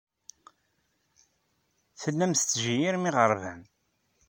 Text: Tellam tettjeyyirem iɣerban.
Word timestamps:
Tellam 2.01 2.31
tettjeyyirem 2.33 3.05
iɣerban. 3.09 3.61